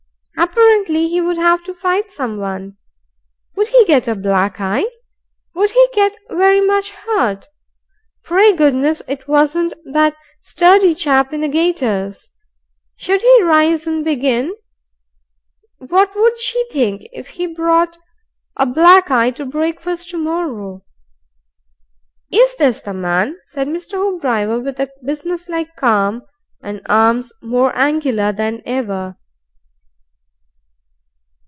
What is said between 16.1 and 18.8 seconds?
would she think if he brought a